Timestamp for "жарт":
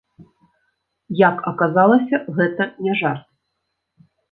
3.03-3.25